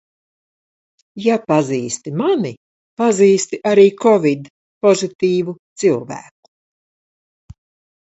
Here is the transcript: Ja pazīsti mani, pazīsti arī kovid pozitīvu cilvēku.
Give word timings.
Ja 1.25 1.35
pazīsti 1.53 2.13
mani, 2.23 2.53
pazīsti 3.03 3.61
arī 3.75 3.87
kovid 4.03 4.53
pozitīvu 4.89 5.59
cilvēku. 5.85 6.57